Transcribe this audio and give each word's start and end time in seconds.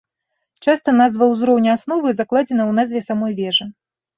Часта, 0.67 0.93
назва 1.01 1.27
ўзроўня 1.33 1.75
асновы 1.77 2.07
закладзена 2.23 2.61
ў 2.69 2.77
назве 2.79 2.99
самой 3.11 3.33
вежы. 3.43 3.65